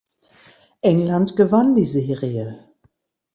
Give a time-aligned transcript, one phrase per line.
[0.81, 2.67] England gewann die Serie.